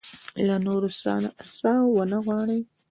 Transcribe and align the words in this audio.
له 0.47 0.55
نورو 0.65 0.89
څه 1.55 1.69
ونه 1.95 2.17
وغواړي. 2.21 2.59